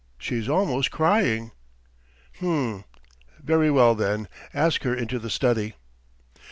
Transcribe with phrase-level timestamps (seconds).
[0.27, 1.51] She's almost crying."
[2.39, 2.85] "H'm...
[3.39, 5.75] very well, then, ask her into the study."